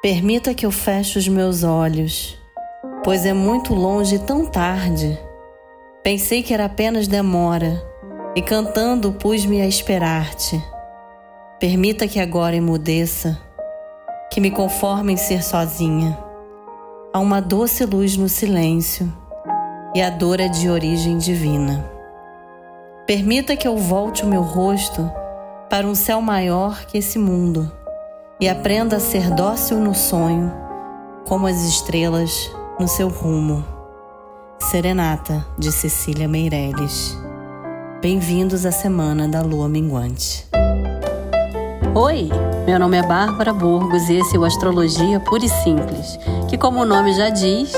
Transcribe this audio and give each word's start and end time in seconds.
Permita 0.00 0.54
que 0.54 0.64
eu 0.64 0.70
feche 0.70 1.18
os 1.18 1.26
meus 1.26 1.64
olhos, 1.64 2.38
pois 3.02 3.26
é 3.26 3.32
muito 3.32 3.74
longe 3.74 4.14
e 4.14 4.18
tão 4.20 4.46
tarde. 4.46 5.18
Pensei 6.04 6.40
que 6.40 6.54
era 6.54 6.66
apenas 6.66 7.08
demora, 7.08 7.84
e 8.36 8.40
cantando 8.40 9.10
pus-me 9.10 9.60
a 9.60 9.66
esperar-te. 9.66 10.62
Permita 11.58 12.06
que 12.06 12.20
agora 12.20 12.54
emudeça, 12.54 13.42
que 14.30 14.40
me 14.40 14.52
conforme 14.52 15.14
em 15.14 15.16
ser 15.16 15.42
sozinha. 15.42 16.16
Há 17.12 17.18
uma 17.18 17.40
doce 17.40 17.84
luz 17.84 18.16
no 18.16 18.28
silêncio, 18.28 19.12
e 19.96 20.00
a 20.00 20.10
dor 20.10 20.38
é 20.38 20.46
de 20.46 20.70
origem 20.70 21.18
divina. 21.18 21.84
Permita 23.04 23.56
que 23.56 23.66
eu 23.66 23.76
volte 23.76 24.22
o 24.22 24.28
meu 24.28 24.42
rosto 24.42 25.10
para 25.68 25.88
um 25.88 25.94
céu 25.96 26.20
maior 26.20 26.86
que 26.86 26.98
esse 26.98 27.18
mundo 27.18 27.72
e 28.40 28.48
aprenda 28.48 28.96
a 28.96 29.00
ser 29.00 29.30
dócil 29.30 29.78
no 29.78 29.94
sonho, 29.94 30.52
como 31.26 31.46
as 31.46 31.60
estrelas 31.62 32.50
no 32.78 32.86
seu 32.86 33.08
rumo. 33.08 33.64
Serenata 34.60 35.44
de 35.58 35.72
Cecília 35.72 36.28
Meirelles. 36.28 37.18
Bem-vindos 38.00 38.64
à 38.64 38.70
Semana 38.70 39.26
da 39.26 39.42
Lua 39.42 39.68
Minguante. 39.68 40.46
Oi, 41.94 42.28
meu 42.64 42.78
nome 42.78 42.98
é 42.98 43.02
Bárbara 43.02 43.52
Burgos 43.52 44.08
e 44.08 44.14
esse 44.14 44.36
é 44.36 44.38
o 44.38 44.44
Astrologia 44.44 45.18
Pura 45.18 45.44
e 45.44 45.48
Simples, 45.48 46.16
que, 46.48 46.56
como 46.56 46.80
o 46.80 46.84
nome 46.86 47.12
já 47.14 47.30
diz, 47.30 47.72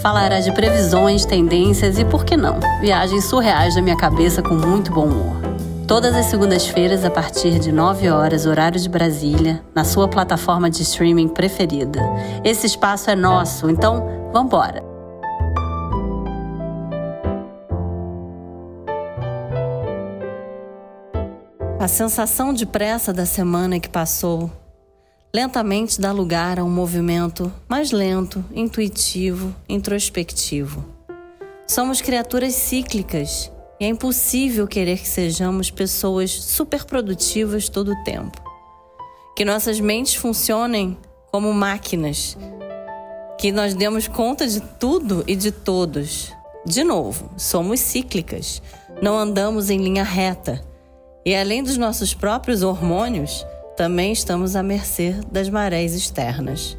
falará 0.00 0.38
de 0.38 0.52
previsões, 0.52 1.24
tendências 1.24 1.98
e, 1.98 2.04
por 2.04 2.24
que 2.24 2.36
não, 2.36 2.60
viagens 2.80 3.24
surreais 3.24 3.74
da 3.74 3.82
minha 3.82 3.96
cabeça 3.96 4.42
com 4.42 4.54
muito 4.54 4.92
bom 4.92 5.06
humor. 5.06 5.43
Todas 5.86 6.14
as 6.14 6.26
segundas-feiras, 6.26 7.04
a 7.04 7.10
partir 7.10 7.58
de 7.58 7.70
9 7.70 8.08
horas, 8.08 8.46
horário 8.46 8.80
de 8.80 8.88
Brasília, 8.88 9.62
na 9.74 9.84
sua 9.84 10.08
plataforma 10.08 10.70
de 10.70 10.80
streaming 10.80 11.28
preferida. 11.28 12.00
Esse 12.42 12.66
espaço 12.66 13.10
é 13.10 13.14
nosso, 13.14 13.68
então 13.68 14.30
vambora! 14.32 14.82
A 21.78 21.86
sensação 21.86 22.54
de 22.54 22.64
pressa 22.64 23.12
da 23.12 23.26
semana 23.26 23.78
que 23.78 23.90
passou 23.90 24.50
lentamente 25.34 26.00
dá 26.00 26.12
lugar 26.12 26.58
a 26.58 26.64
um 26.64 26.70
movimento 26.70 27.52
mais 27.68 27.90
lento, 27.90 28.42
intuitivo, 28.54 29.54
introspectivo. 29.68 30.82
Somos 31.66 32.00
criaturas 32.00 32.54
cíclicas 32.54 33.52
é 33.84 33.88
impossível 33.88 34.66
querer 34.66 34.98
que 34.98 35.08
sejamos 35.08 35.70
pessoas 35.70 36.30
superprodutivas 36.30 37.68
todo 37.68 37.92
o 37.92 38.04
tempo. 38.04 38.42
Que 39.36 39.44
nossas 39.44 39.78
mentes 39.78 40.14
funcionem 40.14 40.96
como 41.30 41.52
máquinas. 41.52 42.36
Que 43.38 43.52
nós 43.52 43.74
demos 43.74 44.08
conta 44.08 44.46
de 44.46 44.60
tudo 44.60 45.22
e 45.26 45.36
de 45.36 45.52
todos. 45.52 46.32
De 46.64 46.82
novo, 46.82 47.30
somos 47.36 47.80
cíclicas. 47.80 48.62
Não 49.02 49.18
andamos 49.18 49.68
em 49.68 49.78
linha 49.78 50.04
reta. 50.04 50.64
E 51.24 51.34
além 51.34 51.62
dos 51.62 51.76
nossos 51.76 52.14
próprios 52.14 52.62
hormônios, 52.62 53.44
também 53.76 54.12
estamos 54.12 54.56
à 54.56 54.62
mercê 54.62 55.14
das 55.30 55.48
marés 55.50 55.94
externas. 55.94 56.78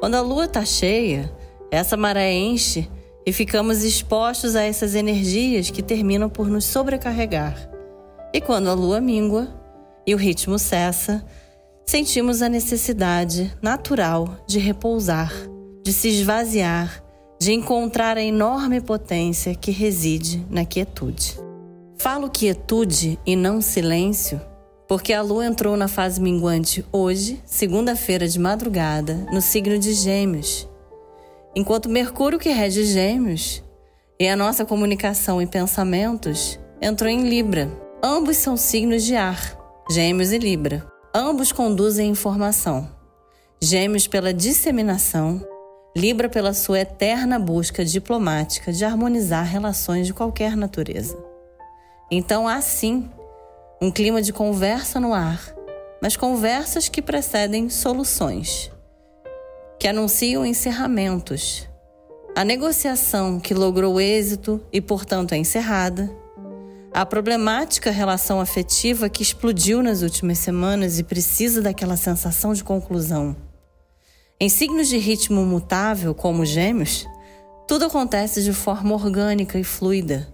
Quando 0.00 0.16
a 0.16 0.20
lua 0.20 0.44
está 0.44 0.64
cheia, 0.64 1.32
essa 1.70 1.96
maré 1.96 2.32
enche 2.32 2.88
e 3.26 3.32
ficamos 3.32 3.82
expostos 3.82 4.54
a 4.54 4.62
essas 4.62 4.94
energias 4.94 5.68
que 5.68 5.82
terminam 5.82 6.28
por 6.30 6.48
nos 6.48 6.64
sobrecarregar. 6.64 7.68
E 8.32 8.40
quando 8.40 8.70
a 8.70 8.74
lua 8.74 9.00
mingua 9.00 9.48
e 10.06 10.14
o 10.14 10.16
ritmo 10.16 10.58
cessa, 10.58 11.26
sentimos 11.84 12.40
a 12.40 12.48
necessidade 12.48 13.52
natural 13.60 14.36
de 14.46 14.60
repousar, 14.60 15.32
de 15.82 15.92
se 15.92 16.08
esvaziar, 16.08 17.02
de 17.40 17.52
encontrar 17.52 18.16
a 18.16 18.22
enorme 18.22 18.80
potência 18.80 19.54
que 19.56 19.72
reside 19.72 20.46
na 20.48 20.64
quietude. 20.64 21.36
Falo 21.98 22.30
quietude 22.30 23.18
e 23.26 23.34
não 23.34 23.60
silêncio 23.60 24.40
porque 24.88 25.12
a 25.12 25.20
lua 25.20 25.44
entrou 25.44 25.76
na 25.76 25.88
fase 25.88 26.20
minguante 26.20 26.84
hoje, 26.92 27.42
segunda-feira 27.44 28.28
de 28.28 28.38
madrugada, 28.38 29.26
no 29.32 29.40
signo 29.40 29.76
de 29.80 29.92
Gêmeos 29.92 30.68
enquanto 31.56 31.88
Mercúrio, 31.88 32.38
que 32.38 32.50
rege 32.50 32.84
Gêmeos, 32.84 33.64
e 34.20 34.28
a 34.28 34.36
nossa 34.36 34.66
comunicação 34.66 35.40
e 35.40 35.46
pensamentos, 35.46 36.60
entrou 36.82 37.08
em 37.08 37.26
Libra. 37.26 37.70
Ambos 38.04 38.36
são 38.36 38.58
signos 38.58 39.02
de 39.02 39.16
ar, 39.16 39.58
Gêmeos 39.90 40.32
e 40.32 40.38
Libra. 40.38 40.86
Ambos 41.14 41.52
conduzem 41.52 42.10
informação. 42.10 42.90
Gêmeos 43.60 44.06
pela 44.06 44.34
disseminação, 44.34 45.42
Libra 45.96 46.28
pela 46.28 46.52
sua 46.52 46.80
eterna 46.80 47.38
busca 47.38 47.82
diplomática 47.82 48.70
de 48.70 48.84
harmonizar 48.84 49.46
relações 49.46 50.06
de 50.06 50.12
qualquer 50.12 50.54
natureza. 50.54 51.18
Então 52.10 52.46
há 52.46 52.60
sim 52.60 53.08
um 53.80 53.90
clima 53.90 54.20
de 54.20 54.30
conversa 54.30 55.00
no 55.00 55.14
ar, 55.14 55.40
mas 56.02 56.14
conversas 56.14 56.90
que 56.90 57.00
precedem 57.00 57.70
soluções 57.70 58.70
que 59.78 59.86
anunciam 59.86 60.44
encerramentos. 60.44 61.68
A 62.34 62.44
negociação 62.44 63.40
que 63.40 63.54
logrou 63.54 64.00
êxito 64.00 64.60
e, 64.72 64.80
portanto, 64.80 65.32
é 65.32 65.38
encerrada. 65.38 66.10
A 66.92 67.04
problemática 67.04 67.90
relação 67.90 68.40
afetiva 68.40 69.08
que 69.08 69.22
explodiu 69.22 69.82
nas 69.82 70.02
últimas 70.02 70.38
semanas 70.38 70.98
e 70.98 71.02
precisa 71.02 71.60
daquela 71.60 71.96
sensação 71.96 72.52
de 72.52 72.64
conclusão. 72.64 73.36
Em 74.40 74.48
signos 74.48 74.88
de 74.88 74.98
ritmo 74.98 75.44
mutável, 75.44 76.14
como 76.14 76.44
Gêmeos, 76.44 77.06
tudo 77.66 77.86
acontece 77.86 78.42
de 78.42 78.52
forma 78.52 78.94
orgânica 78.94 79.58
e 79.58 79.64
fluida. 79.64 80.28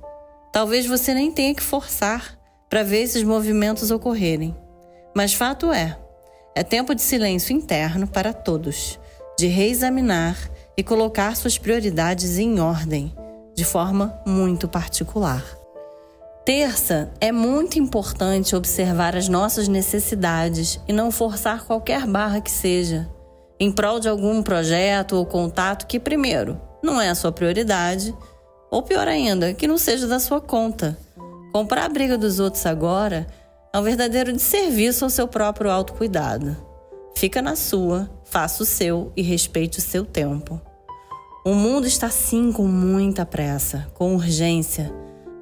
Talvez 0.53 0.87
você 0.87 1.15
nem 1.15 1.31
tenha 1.31 1.55
que 1.55 1.63
forçar 1.63 2.39
para 2.69 2.83
ver 2.83 3.03
esses 3.03 3.23
movimentos 3.23 3.91
ocorrerem. 3.91 4.57
Mas 5.15 5.35
fato 5.35 5.73
é, 5.73 5.99
é 6.55 6.63
tempo 6.63 6.95
de 6.95 7.03
silêncio 7.03 7.55
interno 7.55 8.07
para 8.07 8.33
todos 8.33 8.99
de 9.43 9.49
reexaminar 9.49 10.37
e 10.77 10.85
colocar 10.85 11.35
suas 11.35 11.59
prioridades 11.59 12.39
em 12.39 12.61
ordem, 12.61 13.13
de 13.57 13.65
forma 13.65 14.17
muito 14.25 14.69
particular. 14.69 15.45
Terça, 16.45 17.11
é 17.21 17.33
muito 17.33 17.77
importante 17.77 18.55
observar 18.55 19.17
as 19.17 19.27
nossas 19.27 19.67
necessidades 19.67 20.79
e 20.87 20.93
não 20.93 21.11
forçar 21.11 21.65
qualquer 21.65 22.07
barra 22.07 22.41
que 22.41 22.53
seja, 22.53 23.11
em 23.59 23.73
prol 23.73 23.99
de 23.99 24.09
algum 24.09 24.45
projeto 24.45 25.17
ou 25.17 25.27
contato 25.27 25.89
que, 25.89 25.99
primeiro, 25.99 26.61
não 26.81 27.01
é 27.01 27.09
a 27.09 27.15
sua 27.17 27.33
prioridade, 27.33 28.15
ou 28.71 28.81
pior 28.81 29.09
ainda, 29.09 29.53
que 29.53 29.67
não 29.67 29.77
seja 29.77 30.07
da 30.07 30.21
sua 30.21 30.41
conta. 30.41 30.97
Comprar 31.53 31.87
a 31.87 31.89
briga 31.89 32.17
dos 32.17 32.39
outros 32.39 32.65
agora 32.65 33.27
é 33.75 33.79
um 33.79 33.83
verdadeiro 33.83 34.33
desserviço 34.33 35.03
ao 35.03 35.11
seu 35.11 35.27
próprio 35.27 35.69
autocuidado. 35.69 36.57
Fica 37.15 37.41
na 37.41 37.57
sua, 37.57 38.11
faça 38.25 38.63
o 38.63 38.67
seu 38.67 39.13
e 39.17 39.23
respeite 39.23 39.79
o 39.79 39.83
seu 39.83 40.05
tempo. 40.05 40.61
O 41.45 41.55
mundo 41.55 41.87
está 41.87 42.09
sim 42.09 42.53
com 42.53 42.67
muita 42.67 43.27
pressa, 43.27 43.89
com 43.95 44.15
urgência, 44.15 44.93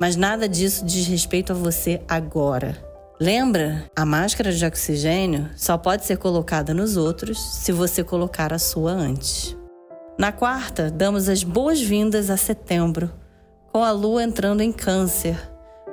mas 0.00 0.16
nada 0.16 0.48
disso 0.48 0.84
diz 0.84 1.06
respeito 1.06 1.52
a 1.52 1.54
você 1.54 2.00
agora. 2.08 2.76
Lembra? 3.20 3.84
A 3.94 4.06
máscara 4.06 4.50
de 4.50 4.64
oxigênio 4.64 5.50
só 5.54 5.76
pode 5.76 6.06
ser 6.06 6.16
colocada 6.16 6.72
nos 6.72 6.96
outros 6.96 7.38
se 7.38 7.70
você 7.70 8.02
colocar 8.02 8.50
a 8.50 8.58
sua 8.58 8.92
antes. 8.92 9.54
Na 10.18 10.32
quarta, 10.32 10.90
damos 10.90 11.28
as 11.28 11.44
boas-vindas 11.44 12.30
a 12.30 12.36
setembro, 12.38 13.10
com 13.70 13.84
a 13.84 13.90
lua 13.90 14.22
entrando 14.22 14.62
em 14.62 14.72
Câncer. 14.72 15.38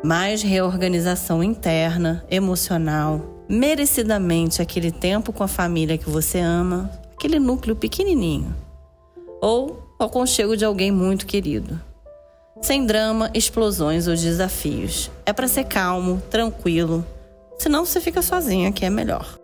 Mais 0.04 0.42
reorganização 0.42 1.44
interna, 1.44 2.26
emocional, 2.30 3.37
merecidamente 3.50 4.62
aquele 4.62 4.92
tempo 4.92 5.32
com 5.32 5.44
a 5.44 5.48
família 5.48 5.98
que 5.98 6.10
você 6.10 6.40
ama, 6.40 6.92
aquele 7.16 7.40
núcleo 7.40 7.76
pequenininho, 7.76 8.56
ou 9.42 9.84
o 10.00 10.04
aconchego 10.04 10.56
de 10.58 10.66
alguém 10.66 10.92
muito 10.92 11.26
querido. 11.26 11.80
Sem 12.62 12.86
drama, 12.86 13.30
explosões 13.34 14.08
ou 14.08 14.16
desafios. 14.16 15.12
É 15.26 15.32
para 15.32 15.48
ser 15.48 15.66
calmo, 15.66 16.22
tranquilo, 16.30 17.06
senão 17.58 17.86
você 17.86 18.02
fica 18.02 18.22
sozinho, 18.22 18.74
que 18.74 18.86
é 18.86 18.90
melhor. 18.90 19.38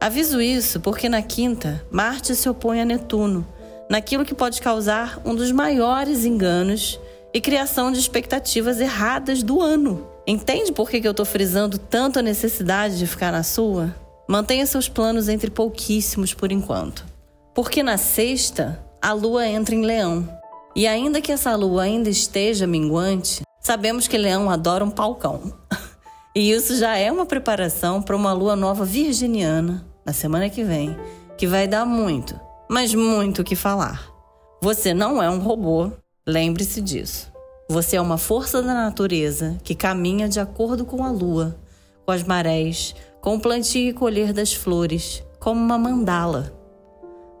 Aviso 0.00 0.40
isso 0.40 0.80
porque 0.80 1.08
na 1.08 1.20
quinta, 1.20 1.84
Marte 1.90 2.34
se 2.34 2.48
opõe 2.48 2.80
a 2.80 2.84
Netuno, 2.84 3.46
naquilo 3.88 4.24
que 4.24 4.34
pode 4.34 4.62
causar 4.62 5.20
um 5.24 5.34
dos 5.34 5.52
maiores 5.52 6.24
enganos 6.24 6.98
e 7.34 7.40
criação 7.40 7.92
de 7.92 7.98
expectativas 7.98 8.80
erradas 8.80 9.42
do 9.42 9.60
ano. 9.60 10.09
Entende 10.26 10.72
por 10.72 10.88
que, 10.88 11.00
eu 11.04 11.10
estou 11.10 11.26
frisando 11.26 11.78
tanto 11.78 12.18
a 12.18 12.22
necessidade 12.22 12.98
de 12.98 13.06
ficar 13.06 13.32
na 13.32 13.42
sua? 13.42 13.94
Mantenha 14.28 14.66
seus 14.66 14.88
planos 14.88 15.28
entre 15.28 15.50
pouquíssimos 15.50 16.34
por 16.34 16.52
enquanto. 16.52 17.04
Porque 17.54 17.82
na 17.82 17.96
sexta, 17.96 18.80
a 19.02 19.12
lua 19.12 19.46
entra 19.46 19.74
em 19.74 19.84
leão. 19.84 20.28
E 20.76 20.86
ainda 20.86 21.20
que 21.20 21.32
essa 21.32 21.56
lua 21.56 21.82
ainda 21.82 22.08
esteja 22.08 22.66
minguante, 22.66 23.42
sabemos 23.60 24.06
que 24.06 24.16
leão 24.16 24.48
adora 24.48 24.84
um 24.84 24.90
palcão. 24.90 25.52
e 26.36 26.52
isso 26.52 26.76
já 26.76 26.96
é 26.96 27.10
uma 27.10 27.26
preparação 27.26 28.00
para 28.00 28.14
uma 28.14 28.32
lua 28.32 28.54
nova 28.54 28.84
virginiana, 28.84 29.84
na 30.06 30.12
semana 30.12 30.48
que 30.48 30.62
vem, 30.62 30.96
que 31.36 31.46
vai 31.46 31.66
dar 31.66 31.84
muito, 31.84 32.38
mas 32.68 32.94
muito 32.94 33.42
o 33.42 33.44
que 33.44 33.56
falar. 33.56 34.08
Você 34.62 34.94
não 34.94 35.20
é 35.22 35.28
um 35.28 35.38
robô, 35.38 35.90
lembre-se 36.26 36.80
disso. 36.80 37.29
Você 37.70 37.94
é 37.94 38.00
uma 38.00 38.18
força 38.18 38.60
da 38.60 38.74
natureza 38.74 39.56
que 39.62 39.76
caminha 39.76 40.28
de 40.28 40.40
acordo 40.40 40.84
com 40.84 41.04
a 41.04 41.10
lua, 41.12 41.56
com 42.04 42.10
as 42.10 42.24
marés, 42.24 42.96
com 43.20 43.36
o 43.36 43.40
plantio 43.40 43.90
e 43.90 43.92
colher 43.92 44.32
das 44.32 44.52
flores, 44.52 45.22
como 45.38 45.60
uma 45.60 45.78
mandala. 45.78 46.52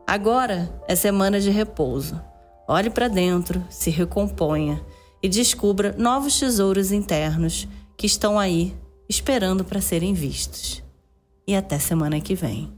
Agora 0.06 0.72
é 0.86 0.94
semana 0.94 1.40
de 1.40 1.50
repouso. 1.50 2.22
Olhe 2.68 2.90
para 2.90 3.08
dentro, 3.08 3.60
se 3.68 3.90
recomponha 3.90 4.80
e 5.20 5.28
descubra 5.28 5.96
novos 5.98 6.38
tesouros 6.38 6.92
internos 6.92 7.66
que 7.98 8.06
estão 8.06 8.38
aí 8.38 8.72
esperando 9.08 9.64
para 9.64 9.80
serem 9.80 10.14
vistos. 10.14 10.80
E 11.44 11.56
até 11.56 11.76
semana 11.80 12.20
que 12.20 12.36
vem. 12.36 12.72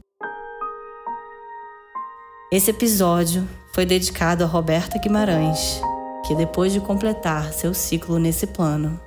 Esse 2.51 2.71
episódio 2.71 3.47
foi 3.75 3.85
dedicado 3.85 4.43
a 4.43 4.47
Roberta 4.47 4.97
Guimarães, 4.97 5.79
que 6.23 6.35
depois 6.35 6.71
de 6.71 6.79
completar 6.79 7.53
seu 7.53 7.73
ciclo 7.73 8.17
nesse 8.17 8.47
plano, 8.47 8.99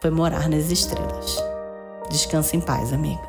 foi 0.00 0.10
morar 0.10 0.48
nas 0.48 0.70
estrelas. 0.70 1.42
Descansa 2.10 2.56
em 2.56 2.60
paz, 2.60 2.92
amiga. 2.92 3.28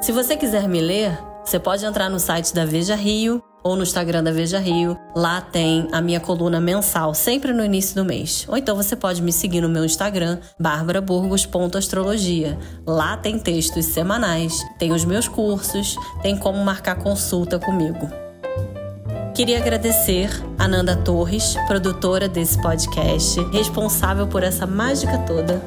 Se 0.00 0.12
você 0.12 0.36
quiser 0.36 0.68
me 0.68 0.80
ler, 0.80 1.18
você 1.44 1.58
pode 1.58 1.84
entrar 1.84 2.08
no 2.08 2.18
site 2.18 2.54
da 2.54 2.64
Veja 2.64 2.94
Rio 2.94 3.42
ou 3.62 3.76
no 3.76 3.82
Instagram 3.82 4.22
da 4.22 4.32
Veja 4.32 4.58
Rio. 4.58 4.96
Lá 5.14 5.40
tem 5.40 5.88
a 5.92 6.00
minha 6.00 6.20
coluna 6.20 6.60
mensal, 6.60 7.14
sempre 7.14 7.52
no 7.52 7.64
início 7.64 7.94
do 7.94 8.04
mês. 8.04 8.46
Ou 8.48 8.56
então 8.56 8.76
você 8.76 8.96
pode 8.96 9.22
me 9.22 9.32
seguir 9.32 9.60
no 9.60 9.68
meu 9.68 9.84
Instagram, 9.84 10.38
barbaraburgos.astrologia. 10.58 12.58
Lá 12.86 13.16
tem 13.16 13.38
textos 13.38 13.86
semanais, 13.86 14.64
tem 14.78 14.92
os 14.92 15.04
meus 15.04 15.28
cursos, 15.28 15.96
tem 16.22 16.36
como 16.36 16.64
marcar 16.64 16.96
consulta 16.96 17.58
comigo. 17.58 18.29
Queria 19.34 19.58
agradecer 19.58 20.28
a 20.58 20.68
Nanda 20.68 20.96
Torres, 20.96 21.56
produtora 21.66 22.28
desse 22.28 22.60
podcast, 22.60 23.40
responsável 23.52 24.26
por 24.26 24.42
essa 24.42 24.66
mágica 24.66 25.18
toda 25.18 25.62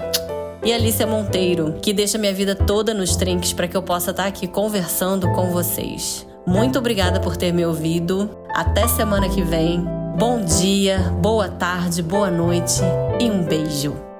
e 0.63 0.71
Alicia 0.71 1.05
Monteiro, 1.05 1.75
que 1.81 1.91
deixa 1.91 2.17
minha 2.17 2.33
vida 2.33 2.55
toda 2.55 2.93
nos 2.93 3.15
trinques 3.15 3.51
para 3.51 3.67
que 3.67 3.75
eu 3.75 3.83
possa 3.83 4.11
estar 4.11 4.25
aqui 4.25 4.47
conversando 4.47 5.29
com 5.33 5.51
vocês. 5.51 6.25
Muito 6.45 6.79
obrigada 6.79 7.19
por 7.19 7.35
ter 7.35 7.51
me 7.51 7.65
ouvido. 7.65 8.29
Até 8.53 8.87
semana 8.87 9.27
que 9.27 9.41
vem. 9.41 9.83
Bom 10.17 10.41
dia, 10.41 10.99
boa 11.21 11.49
tarde, 11.49 12.01
boa 12.01 12.29
noite 12.29 12.81
e 13.19 13.29
um 13.29 13.43
beijo. 13.43 14.12